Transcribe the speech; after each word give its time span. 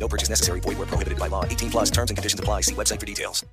No 0.00 0.08
purchase 0.08 0.30
necessary. 0.30 0.60
Void 0.60 0.78
where 0.78 0.86
prohibited 0.86 1.18
by 1.18 1.28
law. 1.28 1.44
18 1.44 1.70
plus 1.70 1.90
terms 1.90 2.10
and 2.10 2.16
conditions 2.16 2.40
apply. 2.40 2.62
See 2.62 2.74
website 2.74 2.98
for 2.98 3.06
details. 3.06 3.44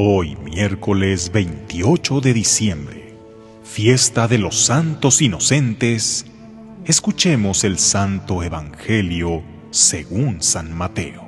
Hoy, 0.00 0.36
miércoles 0.36 1.32
28 1.32 2.20
de 2.20 2.32
diciembre, 2.32 3.14
fiesta 3.64 4.28
de 4.28 4.38
los 4.38 4.54
santos 4.54 5.20
inocentes, 5.20 6.24
escuchemos 6.84 7.64
el 7.64 7.80
Santo 7.80 8.44
Evangelio 8.44 9.42
según 9.72 10.40
San 10.40 10.72
Mateo. 10.72 11.27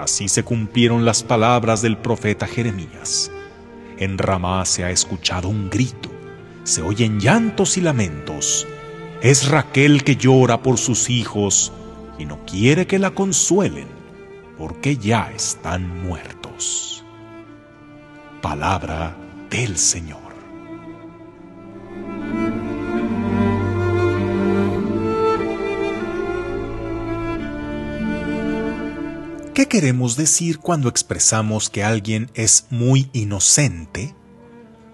Así 0.00 0.28
se 0.28 0.42
cumplieron 0.42 1.04
las 1.04 1.22
palabras 1.22 1.82
del 1.82 1.98
profeta 1.98 2.46
Jeremías. 2.46 3.30
En 3.98 4.16
Ramá 4.16 4.64
se 4.64 4.82
ha 4.82 4.90
escuchado 4.90 5.50
un 5.50 5.68
grito, 5.68 6.08
se 6.64 6.80
oyen 6.80 7.20
llantos 7.20 7.76
y 7.76 7.82
lamentos. 7.82 8.66
Es 9.20 9.48
Raquel 9.48 10.02
que 10.02 10.16
llora 10.16 10.62
por 10.62 10.78
sus 10.78 11.10
hijos 11.10 11.70
y 12.18 12.24
no 12.24 12.46
quiere 12.46 12.86
que 12.86 12.98
la 12.98 13.10
consuelen, 13.10 13.88
porque 14.56 14.96
ya 14.96 15.30
están 15.36 16.02
muertos. 16.02 17.04
Palabra 18.40 19.14
del 19.50 19.76
Señor. 19.76 20.29
¿Qué 29.60 29.68
queremos 29.68 30.16
decir 30.16 30.58
cuando 30.58 30.88
expresamos 30.88 31.68
que 31.68 31.84
alguien 31.84 32.30
es 32.32 32.64
muy 32.70 33.10
inocente? 33.12 34.14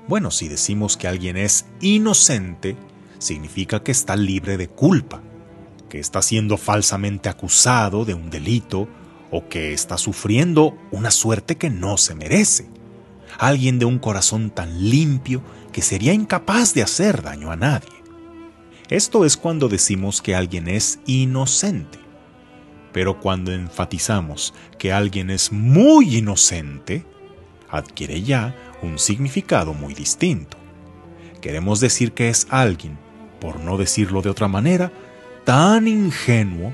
Bueno, 0.08 0.32
si 0.32 0.48
decimos 0.48 0.96
que 0.96 1.06
alguien 1.06 1.36
es 1.36 1.66
inocente, 1.80 2.76
significa 3.20 3.84
que 3.84 3.92
está 3.92 4.16
libre 4.16 4.56
de 4.56 4.66
culpa, 4.66 5.22
que 5.88 6.00
está 6.00 6.20
siendo 6.20 6.56
falsamente 6.56 7.28
acusado 7.28 8.04
de 8.04 8.14
un 8.14 8.28
delito 8.28 8.88
o 9.30 9.48
que 9.48 9.72
está 9.72 9.98
sufriendo 9.98 10.76
una 10.90 11.12
suerte 11.12 11.54
que 11.54 11.70
no 11.70 11.96
se 11.96 12.16
merece 12.16 12.68
alguien 13.38 13.78
de 13.78 13.84
un 13.84 14.00
corazón 14.00 14.50
tan 14.50 14.90
limpio 14.90 15.44
que 15.70 15.80
sería 15.80 16.12
incapaz 16.12 16.74
de 16.74 16.82
hacer 16.82 17.22
daño 17.22 17.52
a 17.52 17.56
nadie. 17.56 18.02
Esto 18.90 19.24
es 19.24 19.36
cuando 19.36 19.68
decimos 19.68 20.20
que 20.20 20.34
alguien 20.34 20.66
es 20.66 20.98
inocente. 21.06 22.05
Pero 22.96 23.20
cuando 23.20 23.52
enfatizamos 23.52 24.54
que 24.78 24.90
alguien 24.90 25.28
es 25.28 25.52
muy 25.52 26.16
inocente, 26.16 27.04
adquiere 27.68 28.22
ya 28.22 28.56
un 28.80 28.98
significado 28.98 29.74
muy 29.74 29.92
distinto. 29.92 30.56
Queremos 31.42 31.80
decir 31.80 32.12
que 32.12 32.30
es 32.30 32.46
alguien, 32.48 32.96
por 33.38 33.60
no 33.60 33.76
decirlo 33.76 34.22
de 34.22 34.30
otra 34.30 34.48
manera, 34.48 34.90
tan 35.44 35.88
ingenuo 35.88 36.72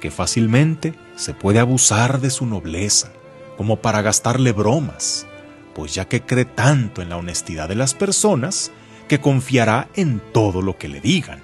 que 0.00 0.12
fácilmente 0.12 0.94
se 1.16 1.34
puede 1.34 1.58
abusar 1.58 2.20
de 2.20 2.30
su 2.30 2.46
nobleza, 2.46 3.10
como 3.56 3.80
para 3.80 4.02
gastarle 4.02 4.52
bromas, 4.52 5.26
pues 5.74 5.92
ya 5.92 6.06
que 6.06 6.20
cree 6.20 6.44
tanto 6.44 7.02
en 7.02 7.08
la 7.08 7.16
honestidad 7.16 7.68
de 7.68 7.74
las 7.74 7.92
personas, 7.92 8.70
que 9.08 9.20
confiará 9.20 9.88
en 9.96 10.22
todo 10.32 10.62
lo 10.62 10.78
que 10.78 10.86
le 10.86 11.00
digan. 11.00 11.40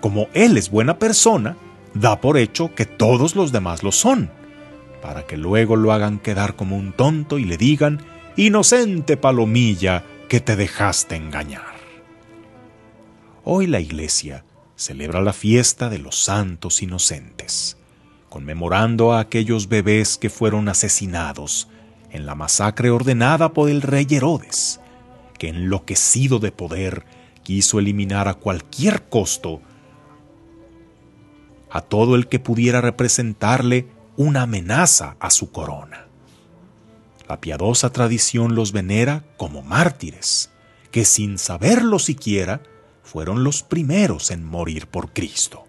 Como 0.00 0.26
él 0.34 0.56
es 0.56 0.72
buena 0.72 0.98
persona, 0.98 1.56
da 1.94 2.20
por 2.20 2.36
hecho 2.36 2.74
que 2.74 2.86
todos 2.86 3.36
los 3.36 3.52
demás 3.52 3.82
lo 3.82 3.92
son, 3.92 4.30
para 5.02 5.26
que 5.26 5.36
luego 5.36 5.76
lo 5.76 5.92
hagan 5.92 6.18
quedar 6.18 6.56
como 6.56 6.76
un 6.76 6.92
tonto 6.92 7.38
y 7.38 7.44
le 7.44 7.56
digan, 7.56 8.00
inocente 8.36 9.16
palomilla, 9.16 10.04
que 10.28 10.40
te 10.40 10.56
dejaste 10.56 11.16
engañar. 11.16 11.78
Hoy 13.44 13.66
la 13.66 13.80
Iglesia 13.80 14.44
celebra 14.76 15.22
la 15.22 15.32
fiesta 15.32 15.88
de 15.88 15.98
los 15.98 16.22
santos 16.22 16.82
inocentes, 16.82 17.78
conmemorando 18.28 19.12
a 19.12 19.20
aquellos 19.20 19.68
bebés 19.68 20.18
que 20.18 20.28
fueron 20.28 20.68
asesinados 20.68 21.68
en 22.10 22.26
la 22.26 22.34
masacre 22.34 22.90
ordenada 22.90 23.52
por 23.52 23.70
el 23.70 23.82
rey 23.82 24.06
Herodes, 24.10 24.80
que 25.38 25.48
enloquecido 25.48 26.38
de 26.38 26.52
poder 26.52 27.04
quiso 27.42 27.78
eliminar 27.78 28.28
a 28.28 28.34
cualquier 28.34 29.04
costo 29.08 29.62
a 31.70 31.80
todo 31.80 32.14
el 32.14 32.28
que 32.28 32.38
pudiera 32.38 32.80
representarle 32.80 33.86
una 34.16 34.42
amenaza 34.42 35.16
a 35.20 35.30
su 35.30 35.52
corona. 35.52 36.06
La 37.28 37.40
piadosa 37.40 37.90
tradición 37.90 38.54
los 38.54 38.72
venera 38.72 39.24
como 39.36 39.62
mártires, 39.62 40.50
que 40.90 41.04
sin 41.04 41.38
saberlo 41.38 41.98
siquiera 41.98 42.62
fueron 43.02 43.44
los 43.44 43.62
primeros 43.62 44.30
en 44.30 44.44
morir 44.44 44.86
por 44.86 45.12
Cristo. 45.12 45.64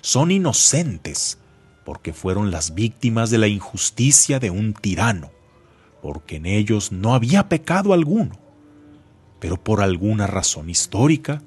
Son 0.00 0.30
inocentes 0.30 1.38
porque 1.84 2.12
fueron 2.12 2.50
las 2.50 2.74
víctimas 2.74 3.30
de 3.30 3.38
la 3.38 3.46
injusticia 3.46 4.40
de 4.40 4.50
un 4.50 4.74
tirano, 4.74 5.30
porque 6.02 6.36
en 6.36 6.46
ellos 6.46 6.90
no 6.90 7.14
había 7.14 7.48
pecado 7.48 7.92
alguno. 7.92 8.38
Pero 9.40 9.62
por 9.62 9.82
alguna 9.82 10.26
razón 10.26 10.68
histórica, 10.68 11.42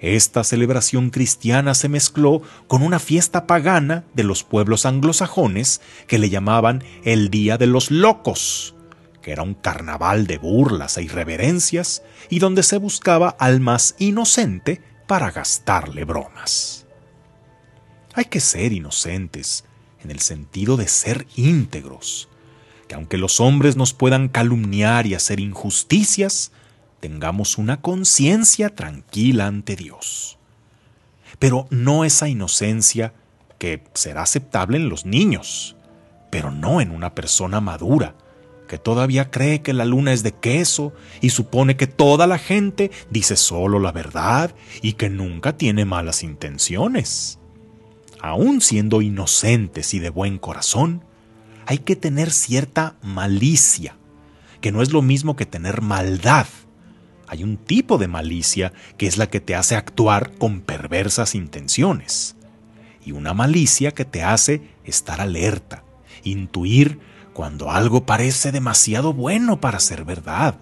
esta 0.00 0.44
celebración 0.44 1.10
cristiana 1.10 1.74
se 1.74 1.88
mezcló 1.88 2.42
con 2.66 2.82
una 2.82 2.98
fiesta 2.98 3.46
pagana 3.46 4.04
de 4.14 4.24
los 4.24 4.42
pueblos 4.42 4.86
anglosajones 4.86 5.80
que 6.06 6.18
le 6.18 6.30
llamaban 6.30 6.84
el 7.04 7.30
Día 7.30 7.58
de 7.58 7.66
los 7.66 7.90
Locos, 7.90 8.74
que 9.22 9.32
era 9.32 9.42
un 9.42 9.54
carnaval 9.54 10.26
de 10.26 10.38
burlas 10.38 10.98
e 10.98 11.02
irreverencias 11.02 12.02
y 12.28 12.38
donde 12.38 12.62
se 12.62 12.76
buscaba 12.76 13.30
al 13.30 13.60
más 13.60 13.94
inocente 13.98 14.82
para 15.06 15.30
gastarle 15.30 16.04
bromas. 16.04 16.86
Hay 18.14 18.26
que 18.26 18.40
ser 18.40 18.72
inocentes 18.72 19.64
en 20.02 20.10
el 20.10 20.20
sentido 20.20 20.76
de 20.76 20.88
ser 20.88 21.26
íntegros, 21.36 22.28
que 22.86 22.94
aunque 22.94 23.18
los 23.18 23.40
hombres 23.40 23.76
nos 23.76 23.94
puedan 23.94 24.28
calumniar 24.28 25.06
y 25.06 25.14
hacer 25.14 25.40
injusticias, 25.40 26.52
tengamos 27.04 27.58
una 27.58 27.82
conciencia 27.82 28.70
tranquila 28.70 29.46
ante 29.46 29.76
Dios. 29.76 30.38
Pero 31.38 31.66
no 31.68 32.06
esa 32.06 32.30
inocencia 32.30 33.12
que 33.58 33.84
será 33.92 34.22
aceptable 34.22 34.78
en 34.78 34.88
los 34.88 35.04
niños, 35.04 35.76
pero 36.30 36.50
no 36.50 36.80
en 36.80 36.90
una 36.90 37.14
persona 37.14 37.60
madura, 37.60 38.14
que 38.68 38.78
todavía 38.78 39.30
cree 39.30 39.60
que 39.60 39.74
la 39.74 39.84
luna 39.84 40.14
es 40.14 40.22
de 40.22 40.32
queso 40.32 40.94
y 41.20 41.28
supone 41.28 41.76
que 41.76 41.86
toda 41.86 42.26
la 42.26 42.38
gente 42.38 42.90
dice 43.10 43.36
solo 43.36 43.80
la 43.80 43.92
verdad 43.92 44.54
y 44.80 44.94
que 44.94 45.10
nunca 45.10 45.58
tiene 45.58 45.84
malas 45.84 46.22
intenciones. 46.22 47.38
Aún 48.22 48.62
siendo 48.62 49.02
inocentes 49.02 49.92
y 49.92 49.98
de 49.98 50.08
buen 50.08 50.38
corazón, 50.38 51.04
hay 51.66 51.80
que 51.80 51.96
tener 51.96 52.30
cierta 52.30 52.96
malicia, 53.02 53.94
que 54.62 54.72
no 54.72 54.80
es 54.80 54.90
lo 54.90 55.02
mismo 55.02 55.36
que 55.36 55.44
tener 55.44 55.82
maldad. 55.82 56.46
Hay 57.34 57.42
un 57.42 57.56
tipo 57.56 57.98
de 57.98 58.06
malicia 58.06 58.72
que 58.96 59.08
es 59.08 59.16
la 59.16 59.26
que 59.26 59.40
te 59.40 59.56
hace 59.56 59.74
actuar 59.74 60.30
con 60.38 60.60
perversas 60.60 61.34
intenciones 61.34 62.36
y 63.04 63.10
una 63.10 63.34
malicia 63.34 63.90
que 63.90 64.04
te 64.04 64.22
hace 64.22 64.62
estar 64.84 65.20
alerta, 65.20 65.82
intuir 66.22 67.00
cuando 67.32 67.72
algo 67.72 68.06
parece 68.06 68.52
demasiado 68.52 69.12
bueno 69.12 69.60
para 69.60 69.80
ser 69.80 70.04
verdad, 70.04 70.54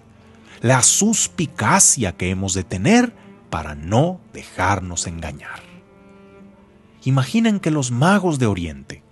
la 0.61 0.81
suspicacia 0.81 2.13
que 2.13 2.31
hemos 2.31 2.55
de 2.55 2.63
tener 2.63 3.13
para 3.51 3.75
no 3.75 4.19
dejarnos 4.33 5.05
engañar. 5.05 5.61
Imaginen 7.03 7.59
que 7.59 7.69
los 7.69 7.91
magos 7.91 8.39
de 8.39 8.47
Oriente, 8.47 9.02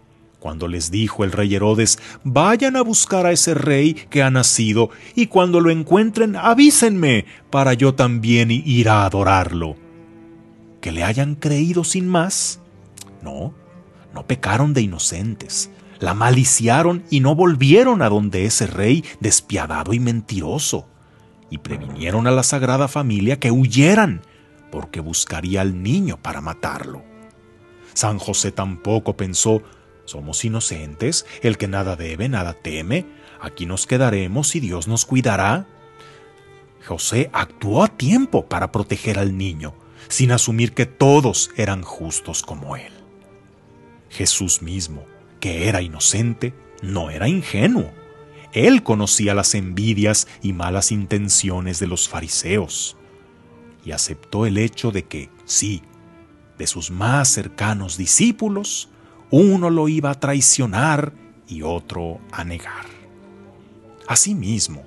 cuando 0.41 0.67
les 0.67 0.89
dijo 0.89 1.23
el 1.23 1.31
rey 1.31 1.53
Herodes, 1.53 1.99
vayan 2.23 2.75
a 2.75 2.81
buscar 2.81 3.27
a 3.27 3.31
ese 3.31 3.53
rey 3.53 3.93
que 3.93 4.23
ha 4.23 4.31
nacido, 4.31 4.89
y 5.13 5.27
cuando 5.27 5.59
lo 5.59 5.69
encuentren, 5.69 6.35
avísenme, 6.35 7.25
para 7.51 7.75
yo 7.75 7.93
también 7.93 8.49
ir 8.49 8.89
a 8.89 9.05
adorarlo. 9.05 9.75
Que 10.81 10.91
le 10.91 11.03
hayan 11.03 11.35
creído 11.35 11.83
sin 11.83 12.07
más. 12.07 12.59
No, 13.21 13.53
no 14.15 14.25
pecaron 14.25 14.73
de 14.73 14.81
inocentes, 14.81 15.69
la 15.99 16.15
maliciaron 16.15 17.03
y 17.11 17.19
no 17.19 17.35
volvieron 17.35 18.01
a 18.01 18.09
donde 18.09 18.45
ese 18.45 18.65
rey 18.65 19.05
despiadado 19.19 19.93
y 19.93 19.99
mentiroso, 19.99 20.87
y 21.51 21.59
previnieron 21.59 22.25
a 22.25 22.31
la 22.31 22.41
Sagrada 22.41 22.87
Familia 22.87 23.39
que 23.39 23.51
huyeran, 23.51 24.21
porque 24.71 25.01
buscaría 25.01 25.61
al 25.61 25.83
niño 25.83 26.17
para 26.17 26.41
matarlo. 26.41 27.03
San 27.93 28.17
José 28.17 28.51
tampoco 28.51 29.15
pensó, 29.15 29.61
somos 30.05 30.43
inocentes, 30.43 31.25
el 31.41 31.57
que 31.57 31.67
nada 31.67 31.95
debe, 31.95 32.29
nada 32.29 32.53
teme, 32.53 33.05
aquí 33.39 33.65
nos 33.65 33.87
quedaremos 33.87 34.55
y 34.55 34.59
Dios 34.59 34.87
nos 34.87 35.05
cuidará. 35.05 35.67
José 36.85 37.29
actuó 37.33 37.83
a 37.83 37.87
tiempo 37.87 38.47
para 38.47 38.71
proteger 38.71 39.19
al 39.19 39.37
niño, 39.37 39.73
sin 40.07 40.31
asumir 40.31 40.73
que 40.73 40.85
todos 40.85 41.51
eran 41.55 41.83
justos 41.83 42.41
como 42.41 42.75
él. 42.75 42.91
Jesús 44.09 44.61
mismo, 44.61 45.05
que 45.39 45.67
era 45.67 45.81
inocente, 45.81 46.53
no 46.81 47.09
era 47.09 47.27
ingenuo. 47.27 47.91
Él 48.51 48.83
conocía 48.83 49.33
las 49.33 49.55
envidias 49.55 50.27
y 50.41 50.51
malas 50.51 50.91
intenciones 50.91 51.79
de 51.79 51.87
los 51.87 52.09
fariseos 52.09 52.97
y 53.85 53.91
aceptó 53.91 54.45
el 54.45 54.57
hecho 54.57 54.91
de 54.91 55.03
que, 55.03 55.29
sí, 55.45 55.81
de 56.57 56.67
sus 56.67 56.91
más 56.91 57.29
cercanos 57.29 57.97
discípulos, 57.97 58.90
uno 59.31 59.69
lo 59.69 59.87
iba 59.87 60.11
a 60.11 60.19
traicionar 60.19 61.13
y 61.47 61.63
otro 61.63 62.19
a 62.31 62.43
negar. 62.43 62.85
Asimismo, 64.07 64.83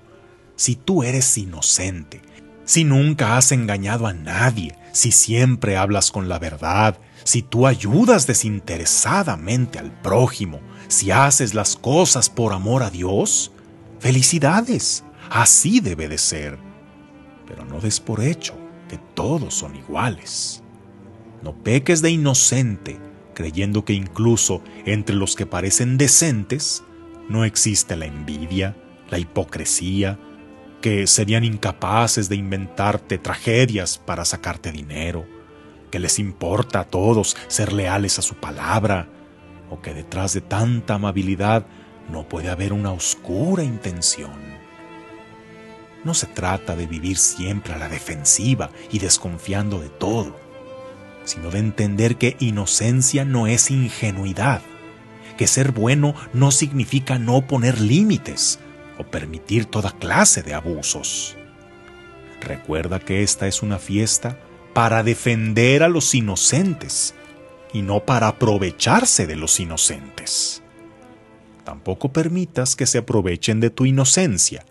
si 0.55 0.77
tú 0.77 1.03
eres 1.03 1.37
inocente, 1.39 2.21
si 2.65 2.85
nunca 2.85 3.37
has 3.37 3.53
engañado 3.53 4.07
a 4.07 4.13
nadie, 4.13 4.77
si 4.93 5.11
siempre 5.11 5.77
hablas 5.77 6.11
con 6.11 6.29
la 6.29 6.39
verdad, 6.39 6.99
si 7.25 7.43
tú 7.43 7.67
ayudas 7.67 8.27
desinteresadamente 8.27 9.79
al 9.79 9.91
prójimo, 9.91 10.61
si 10.89 11.11
haces 11.11 11.55
las 11.55 11.77
cosas 11.77 12.29
por 12.29 12.53
amor 12.53 12.83
a 12.83 12.91
Dios, 12.91 13.51
felicidades, 13.99 15.05
así 15.31 15.81
debe 15.81 16.09
de 16.09 16.19
ser. 16.19 16.59
Pero 17.47 17.65
no 17.65 17.81
des 17.81 18.01
por 18.01 18.23
hecho 18.23 18.55
que 18.89 18.99
todos 19.15 19.55
son 19.55 19.75
iguales. 19.77 20.63
No 21.43 21.55
peques 21.55 22.01
de 22.01 22.11
inocente, 22.11 22.99
creyendo 23.35 23.85
que 23.85 23.93
incluso 23.93 24.63
entre 24.87 25.17
los 25.17 25.35
que 25.37 25.47
parecen 25.47 25.99
decentes 25.99 26.83
no 27.29 27.45
existe 27.45 27.97
la 27.97 28.07
envidia, 28.07 28.77
la 29.11 29.19
hipocresía, 29.19 30.19
que 30.81 31.07
serían 31.07 31.45
incapaces 31.45 32.29
de 32.29 32.37
inventarte 32.37 33.19
tragedias 33.19 33.99
para 33.99 34.25
sacarte 34.25 34.71
dinero, 34.71 35.27
que 35.91 35.99
les 35.99 36.19
importa 36.19 36.81
a 36.81 36.85
todos 36.85 37.37
ser 37.49 37.73
leales 37.73 38.19
a 38.19 38.23
su 38.23 38.35
palabra, 38.35 39.09
o 39.71 39.81
que 39.81 39.95
detrás 39.95 40.35
de 40.35 40.41
tanta 40.41 40.95
amabilidad 40.95 41.67
no 42.11 42.29
puede 42.29 42.51
haber 42.51 42.73
una 42.73 42.93
oscura 42.93 43.65
intención. 43.65 44.33
No 46.05 46.13
se 46.13 46.27
trata 46.27 46.77
de 46.77 46.87
vivir 46.87 47.17
siempre 47.17 47.73
a 47.73 47.79
la 47.79 47.89
defensiva 47.89 48.71
y 48.93 48.99
desconfiando 48.99 49.81
de 49.81 49.89
todo, 49.89 50.37
sino 51.25 51.51
de 51.51 51.59
entender 51.59 52.17
que 52.17 52.37
inocencia 52.41 53.25
no 53.25 53.47
es 53.47 53.71
ingenuidad, 53.71 54.63
que 55.37 55.47
ser 55.47 55.73
bueno 55.73 56.15
no 56.33 56.51
significa 56.51 57.19
no 57.19 57.47
poner 57.47 57.81
límites 57.81 58.59
o 58.99 59.05
permitir 59.05 59.67
toda 59.67 59.93
clase 59.93 60.43
de 60.43 60.55
abusos. 60.55 61.37
Recuerda 62.41 63.01
que 63.01 63.23
esta 63.23 63.47
es 63.47 63.63
una 63.63 63.79
fiesta 63.79 64.39
para 64.73 65.03
defender 65.03 65.83
a 65.83 65.89
los 65.89 66.15
inocentes 66.15 67.15
y 67.73 67.83
no 67.83 68.05
para 68.05 68.29
aprovecharse 68.29 69.27
de 69.27 69.37
los 69.37 69.59
inocentes. 69.61 70.63
Tampoco 71.65 72.13
permitas 72.13 72.77
que 72.77 72.87
se 72.87 72.99
aprovechen 72.99 73.61
de 73.61 73.71
tu 73.71 73.87
inocencia, 73.87 74.65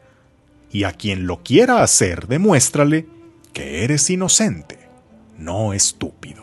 y 0.71 0.85
a 0.85 0.91
quien 0.91 1.27
lo 1.27 1.43
quiera 1.43 1.83
hacer, 1.83 2.27
demuéstrale 2.27 3.07
que 3.53 3.83
eres 3.83 4.09
inocente, 4.09 4.89
no 5.37 5.73
estúpido. 5.73 6.42